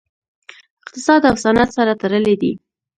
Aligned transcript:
اقتصاد 0.83 1.21
او 1.29 1.35
صنعت 1.45 1.69
سره 1.77 1.93
تړلي 2.01 2.35
دي 2.41 2.51